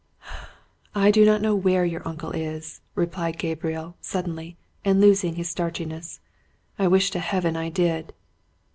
[0.95, 6.19] "I do not know where your uncle is," replied Gabriel suddenly, and losing his starchiness.
[6.79, 8.11] "I wish to Heaven I did!"